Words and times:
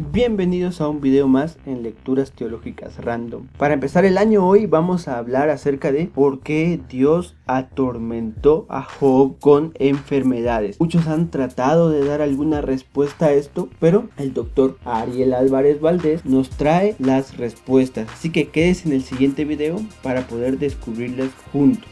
Bienvenidos 0.00 0.80
a 0.80 0.88
un 0.88 1.00
video 1.00 1.26
más 1.26 1.58
en 1.66 1.82
Lecturas 1.82 2.30
Teológicas 2.30 2.96
Random. 3.04 3.48
Para 3.58 3.74
empezar 3.74 4.04
el 4.04 4.16
año 4.16 4.46
hoy 4.46 4.66
vamos 4.66 5.08
a 5.08 5.18
hablar 5.18 5.50
acerca 5.50 5.90
de 5.90 6.06
por 6.06 6.38
qué 6.38 6.80
Dios 6.88 7.34
atormentó 7.46 8.64
a 8.68 8.84
Job 8.84 9.40
con 9.40 9.72
enfermedades. 9.78 10.78
Muchos 10.78 11.08
han 11.08 11.30
tratado 11.30 11.90
de 11.90 12.04
dar 12.04 12.20
alguna 12.20 12.60
respuesta 12.60 13.26
a 13.26 13.32
esto, 13.32 13.68
pero 13.80 14.08
el 14.16 14.34
doctor 14.34 14.78
Ariel 14.84 15.34
Álvarez 15.34 15.80
Valdés 15.80 16.24
nos 16.24 16.48
trae 16.50 16.94
las 17.00 17.36
respuestas. 17.36 18.08
Así 18.12 18.30
que 18.30 18.50
quedes 18.50 18.86
en 18.86 18.92
el 18.92 19.02
siguiente 19.02 19.44
video 19.44 19.80
para 20.02 20.28
poder 20.28 20.58
descubrirlas 20.58 21.30
juntos. 21.52 21.88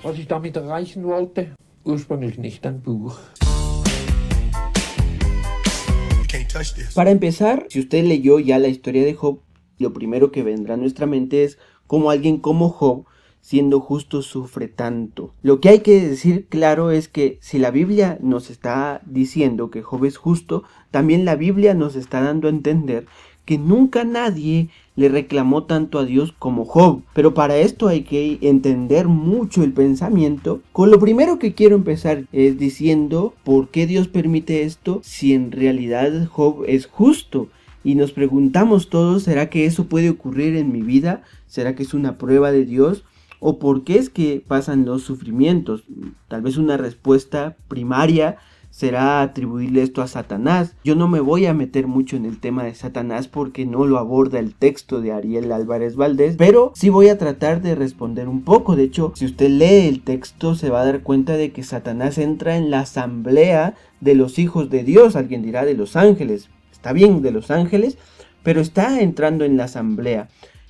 Para 6.95 7.11
empezar, 7.11 7.67
si 7.69 7.81
usted 7.81 8.05
leyó 8.05 8.39
ya 8.39 8.59
la 8.59 8.69
historia 8.69 9.05
de 9.05 9.15
Job, 9.15 9.41
lo 9.79 9.93
primero 9.93 10.33
que 10.33 10.43
vendrá 10.43 10.75
a 10.75 10.79
nuestra 10.79 11.07
mente 11.07 11.45
es 11.45 11.59
cómo 11.87 12.11
alguien 12.11 12.39
como 12.39 12.71
Job, 12.71 13.05
siendo 13.41 13.81
justo, 13.81 14.23
sufre 14.23 14.67
tanto. 14.67 15.35
Lo 15.43 15.61
que 15.61 15.69
hay 15.69 15.81
que 15.81 16.01
decir 16.09 16.47
claro 16.49 16.91
es 16.91 17.09
que 17.09 17.39
si 17.41 17.59
la 17.59 17.71
Biblia 17.71 18.19
nos 18.21 18.51
está 18.51 19.03
diciendo 19.07 19.71
que 19.71 19.83
Job 19.83 20.05
es 20.05 20.17
justo, 20.17 20.65
también 20.91 21.25
la 21.25 21.37
Biblia 21.37 21.75
nos 21.75 21.95
está 21.95 22.21
dando 22.21 22.49
a 22.49 22.51
entender 22.51 23.07
que 23.47 23.57
nunca 23.57 24.05
nadie 24.05 24.69
le 24.97 25.09
reclamó 25.09 25.65
tanto 25.65 25.99
a 25.99 26.05
Dios 26.05 26.35
como 26.39 26.65
Job. 26.65 27.03
Pero 27.15 27.33
para 27.33 27.57
esto 27.57 27.89
hay 27.89 28.03
que 28.03 28.39
entender 28.43 29.09
mucho 29.09 29.63
el 29.63 29.73
pensamiento. 29.73 30.61
Con 30.73 30.91
lo 30.91 30.99
primero 30.99 31.39
que 31.39 31.55
quiero 31.55 31.77
empezar 31.77 32.25
es 32.33 32.59
diciendo 32.59 33.35
por 33.45 33.69
qué 33.69 33.87
Dios 33.87 34.09
permite 34.09 34.63
esto 34.63 35.01
si 35.03 35.33
en 35.33 35.53
realidad 35.53 36.27
Job 36.27 36.65
es 36.67 36.87
justo. 36.87 37.49
Y 37.85 37.95
nos 37.95 38.13
preguntamos 38.13 38.91
todos, 38.91 39.23
¿será 39.23 39.49
que 39.49 39.65
eso 39.65 39.87
puede 39.87 40.11
ocurrir 40.11 40.57
en 40.57 40.73
mi 40.73 40.83
vida? 40.83 41.23
¿Será 41.47 41.77
que 41.77 41.85
es 41.85 41.95
una 41.95 42.19
prueba 42.19 42.51
de 42.51 42.65
Dios? 42.65 43.05
¿O 43.39 43.61
por 43.61 43.85
qué 43.85 43.99
es 43.99 44.11
que 44.11 44.43
pasan 44.45 44.85
los 44.85 45.03
sufrimientos? 45.03 45.85
Tal 46.27 46.43
vez 46.43 46.57
una 46.57 46.79
respuesta 46.79 47.57
primaria 47.69 48.39
será 48.77 49.23
atribuirle 49.23 49.81
esto 49.81 50.03
a 50.03 50.07
Satanás. 50.07 50.77
Yo 50.85 50.97
no 50.97 51.09
me 51.09 51.21
voy 51.21 51.47
a 51.47 51.55
meter 51.55 51.87
mucho 51.87 52.15
en 52.15 52.27
el 52.27 52.39
tema 52.39 52.63
de 52.63 52.75
Satanás 52.75 53.27
porque 53.27 53.65
no 53.65 53.87
lo 53.87 53.97
aborda 53.97 54.39
el 54.39 54.55
texto 54.55 55.01
de 55.01 55.13
Ariel 55.13 55.51
Álvarez 55.51 55.97
Valdés, 55.97 56.37
pero 56.37 56.73
sí 56.75 56.91
voy 56.91 57.09
a 57.09 57.17
tratar 57.17 57.63
de 57.63 57.75
responder 57.75 58.29
un 58.29 58.43
poco. 58.43 58.77
De 58.77 58.83
hecho, 58.83 59.13
si 59.15 59.25
usted 59.25 59.49
lee 59.49 59.89
el 59.89 60.03
texto 60.03 60.55
se 60.55 60.69
va 60.69 60.83
a 60.83 60.85
dar 60.85 61.01
cuenta 61.01 61.39
de 61.39 61.53
que 61.53 61.63
Satanás 61.63 62.19
entra 62.19 62.59
en 62.59 62.71
la 62.71 62.81
asamblea 62.81 63.77
de 64.03 64.15
los 64.15 64.39
hijos 64.39 64.69
de 64.69 64.85
Dios. 64.85 65.17
Alguien 65.17 65.43
dirá 65.43 65.65
de 65.65 65.73
los 65.73 65.97
ángeles. 65.97 66.51
Está 66.71 66.93
bien, 66.93 67.23
de 67.23 67.31
los 67.31 67.51
ángeles, 67.51 67.97
pero 68.43 68.61
está 68.61 69.01
entrando 69.01 69.47
en 69.47 69.57
la 69.57 69.65
asamblea. 69.65 70.29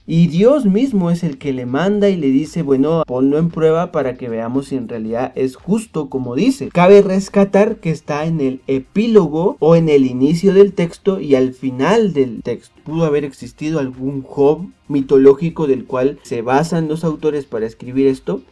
Y 0.08 0.28
Dios 0.28 0.66
mismo 0.66 1.10
es 1.10 1.24
el 1.24 1.36
que 1.36 1.52
le 1.52 1.66
manda 1.66 2.08
y 2.08 2.14
le 2.14 2.28
dice, 2.28 2.62
bueno, 2.62 3.02
ponlo 3.08 3.38
en 3.38 3.50
prueba 3.50 3.90
para 3.90 4.14
que 4.14 4.28
veamos 4.28 4.68
si 4.68 4.76
en 4.76 4.88
realidad 4.88 5.32
es 5.34 5.56
justo 5.56 6.08
como 6.08 6.36
dice. 6.36 6.68
Cabe 6.68 7.02
rescatar 7.02 7.78
que 7.78 7.90
está 7.90 8.24
en 8.24 8.40
el 8.40 8.60
epílogo 8.68 9.56
o 9.58 9.74
en 9.74 9.88
el 9.88 10.06
inicio 10.06 10.54
del 10.54 10.74
texto 10.74 11.18
y 11.18 11.34
al 11.34 11.54
final 11.54 12.12
del 12.12 12.40
texto. 12.44 12.72
Pudo 12.84 13.04
haber 13.04 13.24
existido 13.24 13.80
algún 13.80 14.22
Job 14.22 14.68
mitológico 14.86 15.66
del 15.66 15.86
cual 15.86 16.20
se 16.22 16.40
basan 16.40 16.86
los 16.86 17.02
autores 17.02 17.44
para 17.44 17.66
escribir 17.66 18.06
esto, 18.06 18.42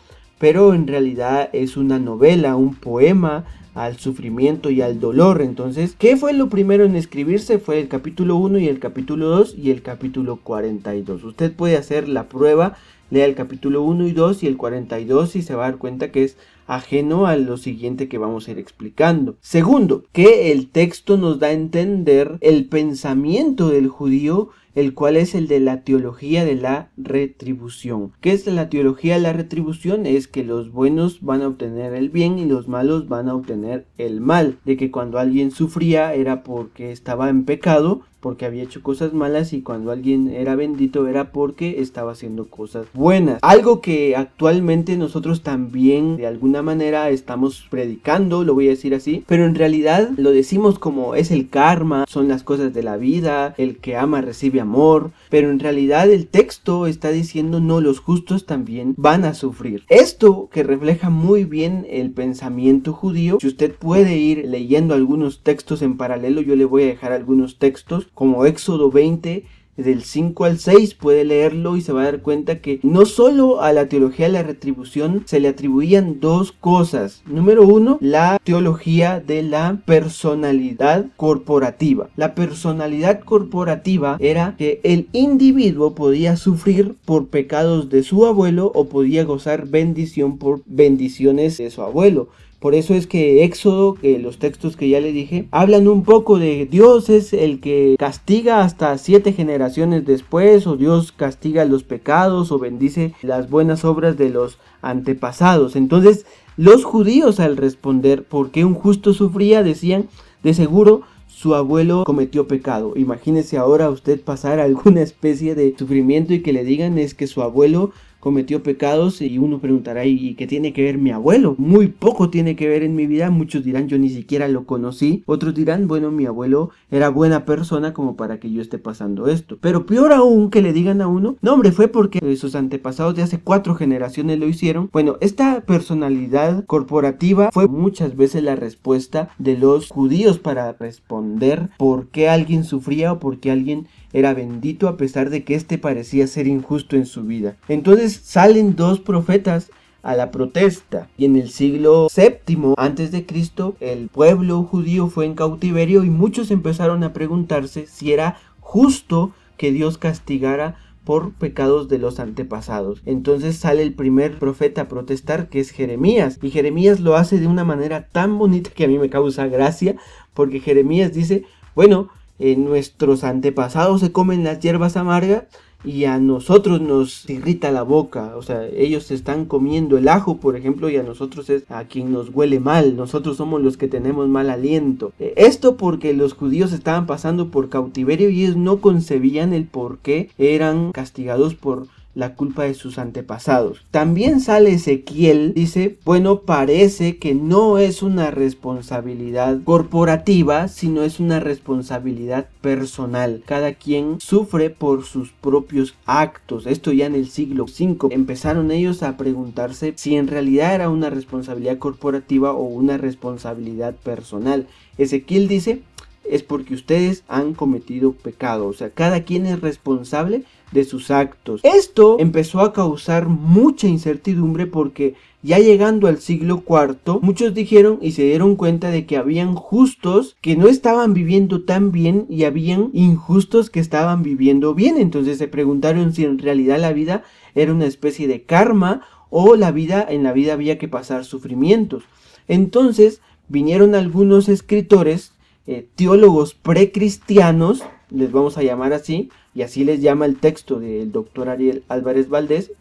pero 0.40 0.74
en 0.74 0.88
realidad 0.88 1.50
es 1.52 1.76
una 1.76 2.00
novela, 2.00 2.56
un 2.56 2.74
poema 2.74 3.44
al 3.74 3.98
sufrimiento 3.98 4.70
y 4.70 4.80
al 4.80 5.00
dolor. 5.00 5.42
Entonces, 5.42 5.96
¿qué 5.98 6.16
fue 6.16 6.32
lo 6.32 6.48
primero 6.48 6.84
en 6.84 6.96
escribirse? 6.96 7.58
Fue 7.58 7.80
el 7.80 7.88
capítulo 7.88 8.36
1 8.36 8.58
y 8.58 8.68
el 8.68 8.78
capítulo 8.78 9.28
2 9.28 9.56
y 9.58 9.70
el 9.70 9.82
capítulo 9.82 10.36
42. 10.36 11.24
Usted 11.24 11.52
puede 11.52 11.76
hacer 11.76 12.08
la 12.08 12.28
prueba, 12.28 12.76
lea 13.10 13.26
el 13.26 13.34
capítulo 13.34 13.82
1 13.82 14.06
y 14.06 14.12
2 14.12 14.42
y 14.42 14.46
el 14.46 14.56
42 14.56 15.36
y 15.36 15.42
se 15.42 15.54
va 15.54 15.66
a 15.66 15.70
dar 15.70 15.78
cuenta 15.78 16.12
que 16.12 16.24
es 16.24 16.36
ajeno 16.66 17.26
a 17.26 17.36
lo 17.36 17.56
siguiente 17.56 18.08
que 18.08 18.18
vamos 18.18 18.48
a 18.48 18.52
ir 18.52 18.58
explicando. 18.58 19.36
Segundo, 19.40 20.04
que 20.12 20.52
el 20.52 20.68
texto 20.68 21.16
nos 21.16 21.38
da 21.38 21.48
a 21.48 21.52
entender 21.52 22.38
el 22.40 22.66
pensamiento 22.66 23.68
del 23.68 23.88
judío 23.88 24.50
el 24.74 24.94
cual 24.94 25.16
es 25.16 25.34
el 25.34 25.48
de 25.48 25.60
la 25.60 25.82
teología 25.82 26.44
de 26.44 26.56
la 26.56 26.90
retribución. 26.96 28.12
¿Qué 28.20 28.32
es 28.32 28.46
la 28.46 28.68
teología 28.68 29.14
de 29.14 29.20
la 29.20 29.32
retribución? 29.32 30.06
Es 30.06 30.28
que 30.28 30.44
los 30.44 30.72
buenos 30.72 31.20
van 31.22 31.42
a 31.42 31.48
obtener 31.48 31.94
el 31.94 32.10
bien 32.10 32.38
y 32.38 32.44
los 32.44 32.68
malos 32.68 33.08
van 33.08 33.28
a 33.28 33.34
obtener 33.34 33.86
el 33.98 34.20
mal. 34.20 34.58
De 34.64 34.76
que 34.76 34.90
cuando 34.90 35.18
alguien 35.18 35.50
sufría 35.50 36.14
era 36.14 36.42
porque 36.42 36.92
estaba 36.92 37.28
en 37.28 37.44
pecado 37.44 38.02
porque 38.24 38.46
había 38.46 38.62
hecho 38.62 38.82
cosas 38.82 39.12
malas 39.12 39.52
y 39.52 39.60
cuando 39.60 39.90
alguien 39.92 40.30
era 40.30 40.56
bendito 40.56 41.06
era 41.06 41.30
porque 41.30 41.82
estaba 41.82 42.12
haciendo 42.12 42.46
cosas 42.46 42.86
buenas. 42.94 43.38
Algo 43.42 43.82
que 43.82 44.16
actualmente 44.16 44.96
nosotros 44.96 45.42
también 45.42 46.16
de 46.16 46.26
alguna 46.26 46.62
manera 46.62 47.10
estamos 47.10 47.66
predicando, 47.68 48.42
lo 48.42 48.54
voy 48.54 48.68
a 48.68 48.70
decir 48.70 48.94
así, 48.94 49.22
pero 49.26 49.44
en 49.44 49.54
realidad 49.54 50.08
lo 50.16 50.30
decimos 50.30 50.78
como 50.78 51.14
es 51.14 51.30
el 51.30 51.50
karma, 51.50 52.06
son 52.08 52.26
las 52.28 52.42
cosas 52.42 52.72
de 52.72 52.82
la 52.82 52.96
vida, 52.96 53.54
el 53.58 53.76
que 53.76 53.94
ama 53.94 54.22
recibe 54.22 54.58
amor, 54.58 55.10
pero 55.28 55.50
en 55.50 55.60
realidad 55.60 56.10
el 56.10 56.26
texto 56.26 56.86
está 56.86 57.10
diciendo 57.10 57.60
no, 57.60 57.82
los 57.82 57.98
justos 58.00 58.46
también 58.46 58.94
van 58.96 59.26
a 59.26 59.34
sufrir. 59.34 59.84
Esto 59.90 60.48
que 60.50 60.62
refleja 60.62 61.10
muy 61.10 61.44
bien 61.44 61.86
el 61.90 62.10
pensamiento 62.10 62.94
judío, 62.94 63.36
si 63.38 63.48
usted 63.48 63.74
puede 63.74 64.16
ir 64.16 64.46
leyendo 64.46 64.94
algunos 64.94 65.42
textos 65.42 65.82
en 65.82 65.98
paralelo, 65.98 66.40
yo 66.40 66.56
le 66.56 66.64
voy 66.64 66.84
a 66.84 66.86
dejar 66.86 67.12
algunos 67.12 67.58
textos 67.58 68.08
como 68.14 68.46
Éxodo 68.46 68.90
20, 68.90 69.44
del 69.76 70.02
5 70.02 70.44
al 70.44 70.58
6 70.58 70.94
puede 70.94 71.24
leerlo 71.24 71.76
y 71.76 71.80
se 71.80 71.92
va 71.92 72.02
a 72.02 72.04
dar 72.04 72.22
cuenta 72.22 72.60
que 72.60 72.80
no 72.82 73.06
solo 73.06 73.60
a 73.60 73.72
la 73.72 73.88
teología 73.88 74.26
de 74.26 74.32
la 74.32 74.42
retribución 74.42 75.22
se 75.26 75.40
le 75.40 75.48
atribuían 75.48 76.20
dos 76.20 76.52
cosas. 76.52 77.22
Número 77.26 77.66
uno, 77.66 77.98
la 78.00 78.38
teología 78.42 79.20
de 79.20 79.42
la 79.42 79.80
personalidad 79.84 81.06
corporativa. 81.16 82.08
La 82.16 82.34
personalidad 82.34 83.20
corporativa 83.20 84.16
era 84.20 84.54
que 84.56 84.80
el 84.84 85.08
individuo 85.12 85.94
podía 85.94 86.36
sufrir 86.36 86.94
por 87.04 87.28
pecados 87.28 87.90
de 87.90 88.02
su 88.02 88.26
abuelo 88.26 88.70
o 88.74 88.88
podía 88.88 89.24
gozar 89.24 89.66
bendición 89.66 90.38
por 90.38 90.62
bendiciones 90.66 91.58
de 91.58 91.70
su 91.70 91.82
abuelo. 91.82 92.28
Por 92.64 92.74
eso 92.74 92.94
es 92.94 93.06
que 93.06 93.44
Éxodo, 93.44 93.92
que 93.92 94.18
los 94.18 94.38
textos 94.38 94.74
que 94.78 94.88
ya 94.88 94.98
le 94.98 95.12
dije, 95.12 95.48
hablan 95.50 95.86
un 95.86 96.02
poco 96.02 96.38
de 96.38 96.64
Dios 96.64 97.10
es 97.10 97.34
el 97.34 97.60
que 97.60 97.94
castiga 97.98 98.62
hasta 98.62 98.96
siete 98.96 99.34
generaciones 99.34 100.06
después, 100.06 100.66
o 100.66 100.74
Dios 100.78 101.12
castiga 101.12 101.66
los 101.66 101.82
pecados, 101.82 102.50
o 102.50 102.58
bendice 102.58 103.12
las 103.20 103.50
buenas 103.50 103.84
obras 103.84 104.16
de 104.16 104.30
los 104.30 104.56
antepasados. 104.80 105.76
Entonces, 105.76 106.24
los 106.56 106.84
judíos 106.84 107.38
al 107.38 107.58
responder 107.58 108.24
por 108.24 108.50
qué 108.50 108.64
un 108.64 108.72
justo 108.72 109.12
sufría, 109.12 109.62
decían, 109.62 110.08
de 110.42 110.54
seguro 110.54 111.02
su 111.26 111.54
abuelo 111.54 112.04
cometió 112.04 112.48
pecado. 112.48 112.94
Imagínese 112.96 113.58
ahora 113.58 113.90
usted 113.90 114.18
pasar 114.22 114.58
alguna 114.58 115.02
especie 115.02 115.54
de 115.54 115.74
sufrimiento 115.76 116.32
y 116.32 116.40
que 116.40 116.54
le 116.54 116.64
digan 116.64 116.96
es 116.96 117.12
que 117.12 117.26
su 117.26 117.42
abuelo 117.42 117.90
cometió 118.24 118.62
pecados 118.62 119.20
y 119.20 119.36
uno 119.36 119.58
preguntará, 119.58 120.06
¿y 120.06 120.34
qué 120.34 120.46
tiene 120.46 120.72
que 120.72 120.82
ver 120.82 120.96
mi 120.96 121.10
abuelo? 121.10 121.56
Muy 121.58 121.88
poco 121.88 122.30
tiene 122.30 122.56
que 122.56 122.66
ver 122.66 122.82
en 122.82 122.96
mi 122.96 123.06
vida, 123.06 123.28
muchos 123.28 123.62
dirán, 123.64 123.86
yo 123.86 123.98
ni 123.98 124.08
siquiera 124.08 124.48
lo 124.48 124.64
conocí, 124.64 125.22
otros 125.26 125.54
dirán, 125.54 125.86
bueno, 125.88 126.10
mi 126.10 126.24
abuelo 126.24 126.70
era 126.90 127.10
buena 127.10 127.44
persona 127.44 127.92
como 127.92 128.16
para 128.16 128.40
que 128.40 128.50
yo 128.50 128.62
esté 128.62 128.78
pasando 128.78 129.28
esto. 129.28 129.58
Pero 129.60 129.84
peor 129.84 130.14
aún 130.14 130.48
que 130.48 130.62
le 130.62 130.72
digan 130.72 131.02
a 131.02 131.06
uno, 131.06 131.36
no 131.42 131.52
hombre, 131.52 131.70
fue 131.70 131.88
porque 131.88 132.34
sus 132.36 132.54
antepasados 132.54 133.14
de 133.14 133.20
hace 133.20 133.40
cuatro 133.40 133.74
generaciones 133.74 134.38
lo 134.38 134.48
hicieron. 134.48 134.88
Bueno, 134.90 135.18
esta 135.20 135.60
personalidad 135.60 136.64
corporativa 136.64 137.50
fue 137.52 137.68
muchas 137.68 138.16
veces 138.16 138.42
la 138.42 138.56
respuesta 138.56 139.28
de 139.38 139.58
los 139.58 139.90
judíos 139.90 140.38
para 140.38 140.72
responder 140.72 141.68
por 141.76 142.06
qué 142.06 142.30
alguien 142.30 142.64
sufría 142.64 143.12
o 143.12 143.20
por 143.20 143.38
qué 143.38 143.50
alguien 143.50 143.86
era 144.14 144.32
bendito 144.32 144.88
a 144.88 144.96
pesar 144.96 145.28
de 145.28 145.44
que 145.44 145.54
éste 145.54 145.76
parecía 145.76 146.26
ser 146.26 146.46
injusto 146.46 146.96
en 146.96 147.04
su 147.04 147.24
vida. 147.24 147.56
Entonces 147.68 148.18
salen 148.24 148.76
dos 148.76 149.00
profetas 149.00 149.70
a 150.02 150.14
la 150.14 150.30
protesta 150.30 151.08
y 151.18 151.24
en 151.24 151.36
el 151.36 151.50
siglo 151.50 152.08
VII 152.14 152.74
antes 152.76 153.10
de 153.10 153.26
Cristo 153.26 153.74
el 153.80 154.08
pueblo 154.08 154.62
judío 154.62 155.08
fue 155.08 155.26
en 155.26 155.34
cautiverio 155.34 156.04
y 156.04 156.10
muchos 156.10 156.50
empezaron 156.50 157.02
a 157.02 157.12
preguntarse 157.12 157.86
si 157.86 158.12
era 158.12 158.38
justo 158.60 159.32
que 159.56 159.72
Dios 159.72 159.98
castigara 159.98 160.76
por 161.04 161.32
pecados 161.32 161.88
de 161.88 161.98
los 161.98 162.20
antepasados. 162.20 163.02
Entonces 163.06 163.56
sale 163.56 163.82
el 163.82 163.94
primer 163.94 164.38
profeta 164.38 164.82
a 164.82 164.88
protestar 164.88 165.48
que 165.48 165.60
es 165.60 165.70
Jeremías 165.70 166.38
y 166.40 166.50
Jeremías 166.50 167.00
lo 167.00 167.16
hace 167.16 167.38
de 167.38 167.46
una 167.46 167.64
manera 167.64 168.06
tan 168.08 168.38
bonita 168.38 168.70
que 168.70 168.84
a 168.84 168.88
mí 168.88 168.98
me 168.98 169.10
causa 169.10 169.48
gracia 169.48 169.96
porque 170.34 170.60
Jeremías 170.60 171.12
dice, 171.12 171.44
bueno, 171.74 172.10
nuestros 172.38 173.24
antepasados 173.24 174.00
se 174.00 174.12
comen 174.12 174.44
las 174.44 174.60
hierbas 174.60 174.96
amargas 174.96 175.44
y 175.84 176.06
a 176.06 176.18
nosotros 176.18 176.80
nos 176.80 177.28
irrita 177.28 177.70
la 177.70 177.82
boca. 177.82 178.32
O 178.36 178.42
sea, 178.42 178.66
ellos 178.66 179.10
están 179.10 179.44
comiendo 179.44 179.98
el 179.98 180.08
ajo, 180.08 180.38
por 180.38 180.56
ejemplo, 180.56 180.88
y 180.88 180.96
a 180.96 181.02
nosotros 181.02 181.50
es 181.50 181.64
a 181.70 181.84
quien 181.84 182.12
nos 182.12 182.30
huele 182.30 182.58
mal. 182.58 182.96
Nosotros 182.96 183.36
somos 183.36 183.62
los 183.62 183.76
que 183.76 183.88
tenemos 183.88 184.28
mal 184.28 184.50
aliento. 184.50 185.12
Eh, 185.18 185.34
esto 185.36 185.76
porque 185.76 186.14
los 186.14 186.32
judíos 186.32 186.72
estaban 186.72 187.06
pasando 187.06 187.50
por 187.50 187.68
cautiverio 187.68 188.30
y 188.30 188.44
ellos 188.44 188.56
no 188.56 188.80
concebían 188.80 189.52
el 189.52 189.66
por 189.66 189.98
qué 189.98 190.30
eran 190.38 190.92
castigados 190.92 191.54
por 191.54 191.86
la 192.14 192.34
culpa 192.34 192.64
de 192.64 192.74
sus 192.74 192.98
antepasados. 192.98 193.84
También 193.90 194.40
sale 194.40 194.72
Ezequiel, 194.72 195.52
dice, 195.54 195.98
bueno, 196.04 196.40
parece 196.40 197.18
que 197.18 197.34
no 197.34 197.78
es 197.78 198.02
una 198.02 198.30
responsabilidad 198.30 199.60
corporativa, 199.64 200.68
sino 200.68 201.02
es 201.02 201.20
una 201.20 201.40
responsabilidad 201.40 202.48
personal. 202.60 203.42
Cada 203.46 203.74
quien 203.74 204.20
sufre 204.20 204.70
por 204.70 205.04
sus 205.04 205.32
propios 205.32 205.94
actos. 206.06 206.66
Esto 206.66 206.92
ya 206.92 207.06
en 207.06 207.14
el 207.14 207.28
siglo 207.28 207.64
V. 207.64 208.14
Empezaron 208.14 208.70
ellos 208.70 209.02
a 209.02 209.16
preguntarse 209.16 209.92
si 209.96 210.16
en 210.16 210.28
realidad 210.28 210.74
era 210.74 210.90
una 210.90 211.10
responsabilidad 211.10 211.78
corporativa 211.78 212.52
o 212.52 212.62
una 212.64 212.96
responsabilidad 212.96 213.94
personal. 213.96 214.66
Ezequiel 214.96 215.48
dice, 215.48 215.82
es 216.28 216.42
porque 216.42 216.74
ustedes 216.74 217.24
han 217.28 217.54
cometido 217.54 218.12
pecado. 218.12 218.66
O 218.66 218.72
sea, 218.72 218.90
cada 218.90 219.24
quien 219.24 219.46
es 219.46 219.60
responsable 219.60 220.44
de 220.72 220.84
sus 220.84 221.10
actos. 221.10 221.60
Esto 221.62 222.16
empezó 222.18 222.60
a 222.60 222.72
causar 222.72 223.28
mucha 223.28 223.86
incertidumbre 223.86 224.66
porque 224.66 225.14
ya 225.42 225.58
llegando 225.58 226.08
al 226.08 226.18
siglo 226.18 226.64
IV, 226.66 227.20
muchos 227.20 227.52
dijeron 227.52 227.98
y 228.00 228.12
se 228.12 228.22
dieron 228.22 228.56
cuenta 228.56 228.90
de 228.90 229.04
que 229.04 229.18
habían 229.18 229.54
justos 229.54 230.36
que 230.40 230.56
no 230.56 230.68
estaban 230.68 231.12
viviendo 231.12 231.64
tan 231.64 231.92
bien 231.92 232.26
y 232.30 232.44
habían 232.44 232.88
injustos 232.94 233.68
que 233.68 233.78
estaban 233.78 234.22
viviendo 234.22 234.74
bien. 234.74 234.96
Entonces 234.96 235.36
se 235.36 235.46
preguntaron 235.46 236.14
si 236.14 236.24
en 236.24 236.38
realidad 236.38 236.80
la 236.80 236.94
vida 236.94 237.24
era 237.54 237.72
una 237.72 237.84
especie 237.84 238.26
de 238.26 238.42
karma 238.42 239.02
o 239.28 239.54
la 239.54 239.70
vida 239.70 240.04
en 240.08 240.22
la 240.22 240.32
vida 240.32 240.54
había 240.54 240.78
que 240.78 240.88
pasar 240.88 241.26
sufrimientos. 241.26 242.04
Entonces 242.48 243.20
vinieron 243.48 243.94
algunos 243.94 244.48
escritores, 244.48 245.33
eh, 245.66 245.86
teólogos 245.94 246.54
precristianos, 246.54 247.82
les 248.10 248.32
vamos 248.32 248.58
a 248.58 248.62
llamar 248.62 248.92
así, 248.92 249.30
y 249.54 249.62
así 249.62 249.84
les 249.84 250.02
llama 250.02 250.26
el 250.26 250.36
texto 250.36 250.78
del 250.78 251.12
doctor 251.12 251.48
Ariel 251.48 251.84
Álvarez 251.88 252.28
Valdés, 252.28 252.72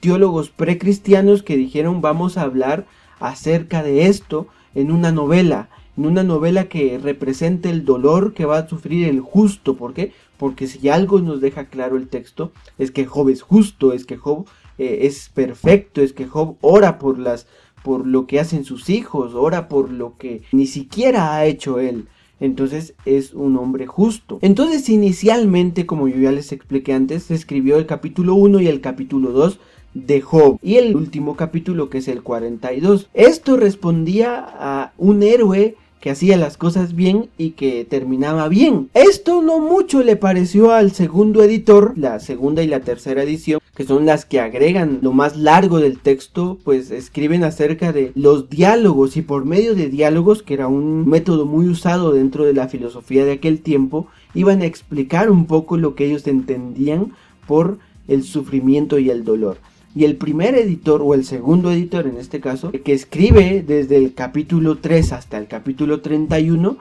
teólogos 0.00 0.50
precristianos 0.50 1.42
que 1.42 1.56
dijeron 1.56 2.00
vamos 2.00 2.36
a 2.36 2.42
hablar 2.42 2.86
acerca 3.20 3.82
de 3.82 4.06
esto 4.06 4.48
en 4.74 4.90
una 4.90 5.12
novela, 5.12 5.68
en 5.96 6.06
una 6.06 6.24
novela 6.24 6.64
que 6.68 6.98
represente 6.98 7.70
el 7.70 7.84
dolor 7.84 8.32
que 8.34 8.46
va 8.46 8.58
a 8.58 8.68
sufrir 8.68 9.08
el 9.08 9.20
justo. 9.20 9.76
¿Por 9.76 9.94
qué? 9.94 10.12
Porque 10.38 10.66
si 10.66 10.88
algo 10.88 11.20
nos 11.20 11.40
deja 11.40 11.66
claro 11.66 11.96
el 11.96 12.08
texto 12.08 12.52
es 12.78 12.90
que 12.90 13.06
Job 13.06 13.28
es 13.28 13.42
justo, 13.42 13.92
es 13.92 14.06
que 14.06 14.16
Job 14.16 14.46
eh, 14.78 15.00
es 15.02 15.28
perfecto, 15.28 16.00
es 16.00 16.12
que 16.12 16.26
Job 16.26 16.56
ora 16.62 16.98
por 16.98 17.18
las 17.18 17.46
por 17.82 18.06
lo 18.06 18.26
que 18.26 18.40
hacen 18.40 18.64
sus 18.64 18.90
hijos, 18.90 19.34
ora 19.34 19.68
por 19.68 19.90
lo 19.90 20.16
que 20.18 20.42
ni 20.52 20.66
siquiera 20.66 21.34
ha 21.34 21.46
hecho 21.46 21.80
él 21.80 22.06
entonces 22.40 22.94
es 23.04 23.34
un 23.34 23.56
hombre 23.56 23.86
justo. 23.86 24.38
Entonces 24.42 24.88
inicialmente, 24.88 25.86
como 25.86 26.08
yo 26.08 26.16
ya 26.16 26.32
les 26.32 26.52
expliqué 26.52 26.94
antes, 26.94 27.24
se 27.24 27.34
escribió 27.34 27.76
el 27.76 27.86
capítulo 27.86 28.34
1 28.34 28.60
y 28.60 28.66
el 28.66 28.80
capítulo 28.80 29.30
2 29.30 29.60
de 29.92 30.20
Job 30.20 30.58
y 30.62 30.76
el 30.76 30.96
último 30.96 31.36
capítulo 31.36 31.90
que 31.90 31.98
es 31.98 32.08
el 32.08 32.22
42. 32.22 33.08
Esto 33.12 33.56
respondía 33.56 34.46
a 34.48 34.92
un 34.96 35.22
héroe 35.22 35.76
que 36.00 36.10
hacía 36.10 36.38
las 36.38 36.56
cosas 36.56 36.94
bien 36.94 37.28
y 37.36 37.50
que 37.50 37.84
terminaba 37.84 38.48
bien. 38.48 38.88
Esto 38.94 39.42
no 39.42 39.58
mucho 39.58 40.02
le 40.02 40.16
pareció 40.16 40.72
al 40.72 40.92
segundo 40.92 41.42
editor, 41.42 41.92
la 41.96 42.20
segunda 42.20 42.62
y 42.62 42.68
la 42.68 42.80
tercera 42.80 43.22
edición, 43.22 43.60
que 43.74 43.84
son 43.84 44.04
las 44.04 44.24
que 44.24 44.40
agregan 44.40 44.98
lo 45.02 45.12
más 45.12 45.36
largo 45.36 45.78
del 45.78 45.98
texto, 45.98 46.58
pues 46.64 46.90
escriben 46.90 47.44
acerca 47.44 47.92
de 47.92 48.12
los 48.14 48.50
diálogos 48.50 49.16
y 49.16 49.22
por 49.22 49.44
medio 49.44 49.74
de 49.74 49.88
diálogos, 49.88 50.42
que 50.42 50.54
era 50.54 50.68
un 50.68 51.08
método 51.08 51.46
muy 51.46 51.68
usado 51.68 52.12
dentro 52.12 52.44
de 52.44 52.54
la 52.54 52.68
filosofía 52.68 53.24
de 53.24 53.32
aquel 53.32 53.60
tiempo, 53.60 54.08
iban 54.34 54.62
a 54.62 54.66
explicar 54.66 55.30
un 55.30 55.46
poco 55.46 55.76
lo 55.76 55.94
que 55.94 56.06
ellos 56.06 56.26
entendían 56.26 57.12
por 57.46 57.78
el 58.08 58.24
sufrimiento 58.24 58.98
y 58.98 59.10
el 59.10 59.24
dolor. 59.24 59.58
Y 59.94 60.04
el 60.04 60.16
primer 60.16 60.54
editor, 60.54 61.00
o 61.02 61.14
el 61.14 61.24
segundo 61.24 61.70
editor 61.72 62.06
en 62.06 62.16
este 62.16 62.40
caso, 62.40 62.70
que 62.70 62.92
escribe 62.92 63.64
desde 63.66 63.96
el 63.96 64.14
capítulo 64.14 64.78
3 64.78 65.12
hasta 65.12 65.38
el 65.38 65.48
capítulo 65.48 66.00
31, 66.00 66.76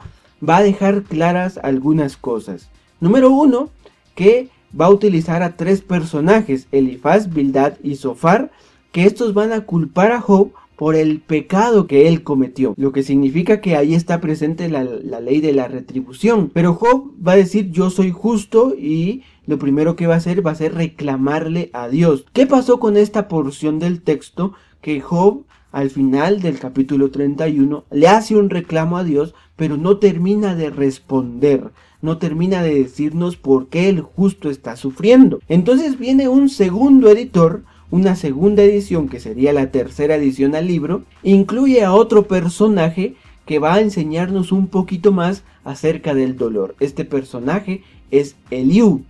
va 0.47 0.57
a 0.57 0.63
dejar 0.63 1.03
claras 1.03 1.57
algunas 1.57 2.17
cosas. 2.17 2.69
Número 2.99 3.31
uno, 3.31 3.69
que 4.15 4.49
va 4.79 4.87
a 4.87 4.91
utilizar 4.91 5.43
a 5.43 5.55
tres 5.55 5.81
personajes, 5.81 6.67
Elifaz, 6.71 7.33
Bildad 7.33 7.73
y 7.83 7.95
Sofar, 7.95 8.51
que 8.91 9.05
estos 9.05 9.33
van 9.33 9.51
a 9.53 9.61
culpar 9.61 10.11
a 10.11 10.21
Job 10.21 10.51
por 10.75 10.95
el 10.95 11.19
pecado 11.19 11.87
que 11.87 12.07
él 12.07 12.23
cometió, 12.23 12.73
lo 12.77 12.93
que 12.93 13.03
significa 13.03 13.59
que 13.59 13.75
ahí 13.75 13.93
está 13.93 14.21
presente 14.21 14.69
la, 14.69 14.83
la, 14.83 15.19
ley 15.19 15.41
de 15.41 15.51
la 15.51 15.67
retribución. 15.67 16.49
Pero 16.53 16.73
Job 16.73 17.11
va 17.25 17.33
a 17.33 17.37
decir 17.37 17.69
yo 17.71 17.89
soy 17.89 18.11
justo 18.11 18.73
y 18.77 19.23
lo 19.45 19.59
primero 19.59 19.97
que 19.97 20.07
va 20.07 20.13
a 20.13 20.17
hacer 20.17 20.45
va 20.45 20.51
a 20.51 20.55
ser 20.55 20.75
reclamarle 20.75 21.69
a 21.73 21.89
Dios. 21.89 22.25
¿Qué 22.31 22.47
pasó 22.47 22.79
con 22.79 22.95
esta 22.95 23.27
porción 23.27 23.79
del 23.79 24.01
texto? 24.01 24.53
Que 24.79 25.01
Job 25.01 25.43
al 25.71 25.89
final 25.89 26.41
del 26.41 26.59
capítulo 26.59 27.11
31 27.11 27.83
le 27.91 28.07
hace 28.07 28.35
un 28.35 28.49
reclamo 28.49 28.97
a 28.97 29.03
Dios, 29.03 29.35
pero 29.55 29.77
no 29.77 29.97
termina 29.97 30.55
de 30.55 30.69
responder, 30.69 31.71
no 32.01 32.17
termina 32.17 32.63
de 32.63 32.75
decirnos 32.75 33.35
por 33.35 33.67
qué 33.67 33.89
el 33.89 34.01
justo 34.01 34.49
está 34.49 34.75
sufriendo. 34.75 35.39
Entonces 35.47 35.99
viene 35.99 36.27
un 36.27 36.49
segundo 36.49 37.09
editor, 37.09 37.63
una 37.91 38.15
segunda 38.15 38.63
edición 38.63 39.09
que 39.09 39.19
sería 39.19 39.53
la 39.53 39.71
tercera 39.71 40.15
edición 40.15 40.55
al 40.55 40.67
libro, 40.67 41.03
incluye 41.23 41.83
a 41.83 41.93
otro 41.93 42.27
personaje 42.27 43.15
que 43.45 43.59
va 43.59 43.75
a 43.75 43.81
enseñarnos 43.81 44.51
un 44.51 44.67
poquito 44.67 45.11
más 45.11 45.43
acerca 45.63 46.13
del 46.13 46.37
dolor. 46.37 46.75
Este 46.79 47.03
personaje 47.03 47.83
es 48.11 48.35
Eliú. 48.51 49.03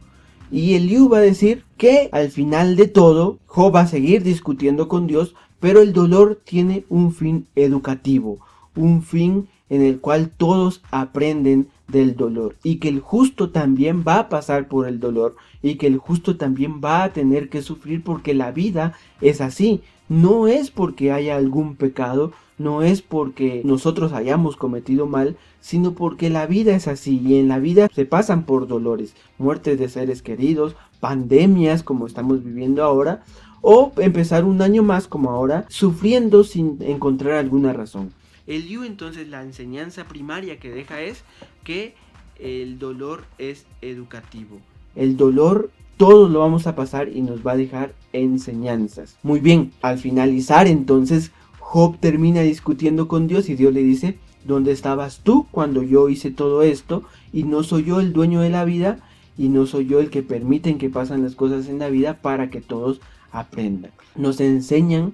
Y 0.52 0.76
Eliú 0.76 1.10
va 1.10 1.18
a 1.18 1.22
decir 1.22 1.64
que 1.78 2.10
al 2.12 2.32
final 2.32 2.76
de 2.76 2.88
todo, 2.88 3.38
Job 3.46 3.76
va 3.76 3.82
a 3.82 3.88
seguir 3.88 4.24
discutiendo 4.24 4.88
con 4.88 5.08
Dios, 5.08 5.36
pero 5.60 5.82
el 5.82 5.94
dolor 5.94 6.42
tiene 6.44 6.86
un 6.90 7.14
fin 7.14 7.48
educativo, 7.56 8.40
un 8.76 9.04
fin 9.04 9.48
en 9.70 9.82
el 9.82 10.00
cual 10.00 10.32
todos 10.36 10.82
aprenden 10.92 11.68
del 11.88 12.16
dolor 12.16 12.56
y 12.64 12.78
que 12.78 12.90
el 12.90 13.00
justo 13.00 13.50
también 13.50 14.04
va 14.08 14.20
a 14.20 14.30
pasar 14.30 14.68
por 14.68 14.88
el 14.88 15.00
dolor 15.00 15.36
y 15.62 15.76
que 15.76 15.88
el 15.88 15.98
justo 15.98 16.38
también 16.38 16.82
va 16.84 17.04
a 17.04 17.14
tener 17.14 17.50
que 17.50 17.62
sufrir 17.62 18.04
porque 18.04 18.34
la 18.34 18.52
vida 18.52 18.94
es 19.22 19.42
así, 19.42 19.82
no 20.08 20.48
es 20.48 20.72
porque 20.72 21.12
haya 21.12 21.36
algún 21.36 21.76
pecado, 21.76 22.32
no 22.58 22.82
es 22.84 23.02
porque 23.02 23.62
nosotros 23.64 24.14
hayamos 24.14 24.56
cometido 24.56 25.06
mal, 25.06 25.38
sino 25.62 25.94
porque 25.94 26.30
la 26.30 26.46
vida 26.46 26.76
es 26.76 26.88
así 26.88 27.22
y 27.24 27.38
en 27.38 27.48
la 27.48 27.60
vida 27.60 27.88
se 27.94 28.06
pasan 28.06 28.44
por 28.44 28.68
dolores, 28.68 29.16
muertes 29.38 29.80
de 29.80 29.90
seres 29.90 30.22
queridos, 30.22 30.76
pandemias 31.00 31.84
como 31.84 32.06
estamos 32.06 32.44
viviendo 32.44 32.84
ahora, 32.84 33.24
o 33.62 33.92
empezar 33.98 34.46
un 34.46 34.62
año 34.62 34.84
más 34.84 35.08
como 35.08 35.32
ahora, 35.32 35.66
sufriendo 35.70 36.44
sin 36.44 36.78
encontrar 36.82 37.34
alguna 37.34 37.74
razón. 37.74 38.12
El 38.50 38.68
Yu 38.68 38.84
entonces 38.84 39.28
la 39.28 39.44
enseñanza 39.44 40.06
primaria 40.06 40.58
que 40.58 40.72
deja 40.72 41.02
es 41.02 41.24
que 41.64 41.94
el 42.40 42.80
dolor 42.80 43.26
es 43.38 43.68
educativo. 43.82 44.60
El 44.96 45.18
dolor 45.18 45.70
todos 45.98 46.32
lo 46.32 46.40
vamos 46.40 46.66
a 46.66 46.76
pasar 46.76 47.10
y 47.10 47.22
nos 47.22 47.46
va 47.46 47.52
a 47.52 47.58
dejar 47.58 47.94
enseñanzas. 48.12 49.20
Muy 49.22 49.40
bien, 49.40 49.72
al 49.84 50.00
finalizar 50.00 50.66
entonces 50.66 51.32
Job 51.60 52.00
termina 52.00 52.42
discutiendo 52.42 53.08
con 53.08 53.28
Dios 53.28 53.50
y 53.50 53.56
Dios 53.56 53.72
le 53.72 53.84
dice, 53.84 54.18
¿dónde 54.46 54.72
estabas 54.72 55.20
tú 55.24 55.46
cuando 55.52 55.84
yo 55.84 56.10
hice 56.10 56.32
todo 56.32 56.64
esto? 56.64 57.04
Y 57.32 57.44
no 57.44 57.62
soy 57.62 57.84
yo 57.84 58.00
el 58.00 58.14
dueño 58.14 58.42
de 58.42 58.50
la 58.50 58.66
vida 58.66 58.98
y 59.38 59.50
no 59.50 59.68
soy 59.68 59.86
yo 59.86 60.00
el 60.00 60.10
que 60.10 60.24
permiten 60.24 60.80
que 60.80 60.90
pasen 60.90 61.22
las 61.22 61.36
cosas 61.36 61.68
en 61.68 61.78
la 61.78 61.90
vida 61.90 62.16
para 62.24 62.50
que 62.50 62.62
todos 62.62 63.00
aprendan. 63.32 63.92
Nos 64.16 64.42
enseñan 64.42 65.14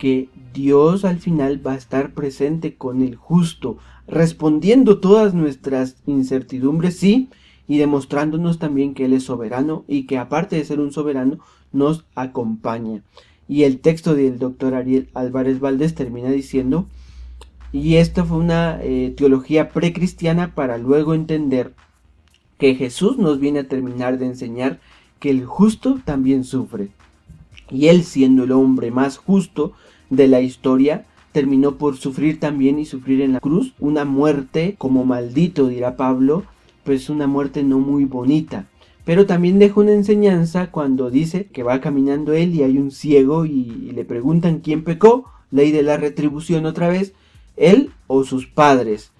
que 0.00 0.30
Dios 0.54 1.04
al 1.04 1.18
final 1.18 1.64
va 1.64 1.74
a 1.74 1.76
estar 1.76 2.14
presente 2.14 2.74
con 2.74 3.02
el 3.02 3.16
justo, 3.16 3.76
respondiendo 4.08 4.98
todas 4.98 5.34
nuestras 5.34 5.96
incertidumbres, 6.06 6.96
sí, 6.96 7.28
y 7.68 7.76
demostrándonos 7.76 8.58
también 8.58 8.94
que 8.94 9.04
Él 9.04 9.12
es 9.12 9.24
soberano 9.24 9.84
y 9.86 10.06
que 10.06 10.16
aparte 10.16 10.56
de 10.56 10.64
ser 10.64 10.80
un 10.80 10.90
soberano, 10.90 11.38
nos 11.70 12.06
acompaña. 12.14 13.02
Y 13.46 13.64
el 13.64 13.80
texto 13.80 14.14
del 14.14 14.38
doctor 14.38 14.72
Ariel 14.72 15.10
Álvarez 15.12 15.60
Valdés 15.60 15.94
termina 15.94 16.30
diciendo, 16.30 16.86
y 17.70 17.96
esto 17.96 18.24
fue 18.24 18.38
una 18.38 18.80
eh, 18.82 19.12
teología 19.14 19.68
precristiana 19.68 20.54
para 20.54 20.78
luego 20.78 21.12
entender 21.12 21.74
que 22.56 22.74
Jesús 22.74 23.18
nos 23.18 23.38
viene 23.38 23.60
a 23.60 23.68
terminar 23.68 24.18
de 24.18 24.26
enseñar 24.26 24.80
que 25.18 25.28
el 25.28 25.44
justo 25.44 26.00
también 26.06 26.44
sufre. 26.44 26.88
Y 27.70 27.88
él 27.88 28.04
siendo 28.04 28.44
el 28.44 28.52
hombre 28.52 28.90
más 28.90 29.16
justo 29.16 29.72
de 30.10 30.28
la 30.28 30.40
historia, 30.40 31.06
terminó 31.32 31.76
por 31.76 31.96
sufrir 31.96 32.40
también 32.40 32.78
y 32.78 32.84
sufrir 32.84 33.20
en 33.20 33.34
la 33.34 33.40
cruz 33.40 33.74
una 33.78 34.04
muerte 34.04 34.74
como 34.78 35.04
maldito, 35.04 35.68
dirá 35.68 35.96
Pablo, 35.96 36.44
pues 36.84 37.08
una 37.08 37.26
muerte 37.26 37.62
no 37.62 37.78
muy 37.78 38.04
bonita. 38.04 38.66
Pero 39.04 39.26
también 39.26 39.58
deja 39.58 39.80
una 39.80 39.92
enseñanza 39.92 40.70
cuando 40.70 41.10
dice 41.10 41.46
que 41.46 41.62
va 41.62 41.80
caminando 41.80 42.32
él 42.32 42.54
y 42.54 42.62
hay 42.62 42.78
un 42.78 42.90
ciego 42.90 43.46
y, 43.46 43.92
le 43.94 44.04
preguntan 44.04 44.60
quién 44.60 44.84
pecó, 44.84 45.24
ley 45.50 45.72
de 45.72 45.82
la 45.82 45.96
retribución 45.96 46.66
otra 46.66 46.88
vez, 46.88 47.14
él 47.56 47.90
o 48.06 48.24
sus 48.24 48.46
padres. 48.46 49.12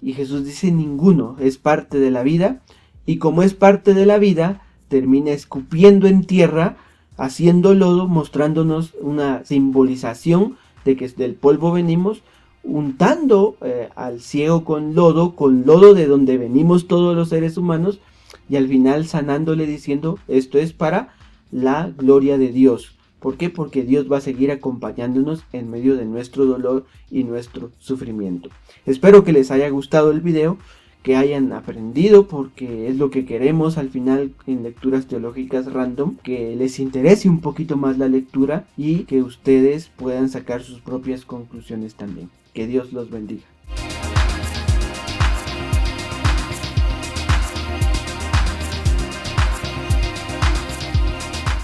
Y 0.00 0.12
Jesús 0.12 0.44
dice 0.44 0.70
ninguno, 0.70 1.36
es 1.40 1.58
parte 1.58 1.98
de 1.98 2.10
la 2.10 2.22
vida 2.22 2.62
y 3.06 3.16
como 3.16 3.42
es 3.42 3.54
parte 3.54 3.94
de 3.94 4.06
la 4.06 4.18
vida, 4.18 4.62
termina 4.88 5.30
escupiendo 5.30 6.06
en 6.06 6.24
tierra, 6.24 6.76
haciendo 7.18 7.74
lodo, 7.74 8.08
mostrándonos 8.08 8.94
una 9.00 9.44
simbolización 9.44 10.56
de 10.84 10.96
que 10.96 11.08
del 11.08 11.34
polvo 11.34 11.72
venimos, 11.72 12.22
untando 12.62 13.56
eh, 13.60 13.90
al 13.94 14.20
ciego 14.20 14.64
con 14.64 14.94
lodo, 14.94 15.34
con 15.34 15.66
lodo 15.66 15.94
de 15.94 16.06
donde 16.06 16.38
venimos 16.38 16.88
todos 16.88 17.14
los 17.14 17.28
seres 17.28 17.58
humanos, 17.58 18.00
y 18.48 18.56
al 18.56 18.68
final 18.68 19.06
sanándole 19.06 19.66
diciendo, 19.66 20.18
esto 20.28 20.58
es 20.58 20.72
para 20.72 21.14
la 21.50 21.90
gloria 21.96 22.38
de 22.38 22.48
Dios. 22.48 22.94
¿Por 23.20 23.36
qué? 23.36 23.50
Porque 23.50 23.82
Dios 23.82 24.10
va 24.10 24.18
a 24.18 24.22
seguir 24.22 24.50
acompañándonos 24.52 25.42
en 25.52 25.70
medio 25.70 25.96
de 25.96 26.04
nuestro 26.04 26.44
dolor 26.46 26.86
y 27.10 27.24
nuestro 27.24 27.72
sufrimiento. 27.78 28.48
Espero 28.86 29.24
que 29.24 29.32
les 29.32 29.50
haya 29.50 29.68
gustado 29.70 30.12
el 30.12 30.20
video, 30.20 30.56
que 31.02 31.16
hayan 31.16 31.52
aprendido, 31.52 32.26
porque 32.26 32.88
es 32.88 32.96
lo 32.96 33.10
que 33.10 33.24
queremos 33.24 33.78
al 33.78 33.88
final 33.88 34.32
en 34.46 34.62
lecturas 34.62 35.06
teológicas 35.06 35.72
random, 35.72 36.16
que 36.22 36.56
les 36.56 36.78
interese 36.80 37.28
un 37.28 37.40
poquito 37.40 37.76
más 37.76 37.98
la 37.98 38.08
lectura 38.08 38.66
y 38.76 39.04
que 39.04 39.22
ustedes 39.22 39.90
puedan 39.96 40.28
sacar 40.28 40.62
sus 40.62 40.80
propias 40.80 41.24
conclusiones 41.24 41.94
también. 41.94 42.30
Que 42.52 42.66
Dios 42.66 42.92
los 42.92 43.10
bendiga. 43.10 43.44